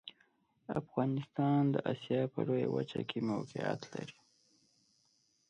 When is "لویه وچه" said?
2.47-3.01